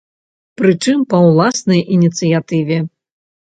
[0.61, 2.83] Прычым, па ўласнай ініцыятыве.